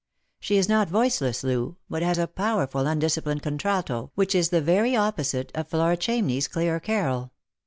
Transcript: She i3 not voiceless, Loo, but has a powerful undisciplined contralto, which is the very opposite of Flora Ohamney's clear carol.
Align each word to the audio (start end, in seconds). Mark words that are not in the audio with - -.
She 0.39 0.55
i3 0.59 0.67
not 0.67 0.89
voiceless, 0.89 1.43
Loo, 1.43 1.77
but 1.87 2.01
has 2.01 2.17
a 2.17 2.25
powerful 2.25 2.87
undisciplined 2.87 3.43
contralto, 3.43 4.09
which 4.15 4.33
is 4.33 4.49
the 4.49 4.59
very 4.59 4.95
opposite 4.95 5.51
of 5.53 5.67
Flora 5.67 5.95
Ohamney's 5.95 6.47
clear 6.47 6.79
carol. 6.79 7.33